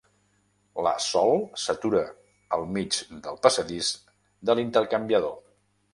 La 0.87 0.93
Sol 1.07 1.33
s'atura 1.65 2.01
al 2.59 2.65
mig 2.79 2.97
del 3.27 3.39
passadís 3.47 3.91
de 4.51 4.57
l'intercanviador. 4.61 5.37